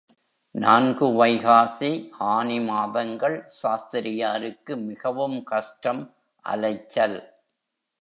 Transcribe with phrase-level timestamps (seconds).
[0.55, 1.89] நான்கு வைகாசி,
[2.29, 6.03] ஆனி மாதங்கள் சாஸ்திரியாருக்கு மிகவும் கஷ்டம்
[6.45, 7.19] அலைச்சல்.